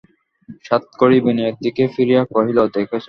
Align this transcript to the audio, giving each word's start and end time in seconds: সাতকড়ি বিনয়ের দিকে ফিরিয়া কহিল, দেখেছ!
সাতকড়ি 0.65 1.17
বিনয়ের 1.25 1.55
দিকে 1.63 1.83
ফিরিয়া 1.93 2.21
কহিল, 2.31 2.57
দেখেছ! 2.67 2.99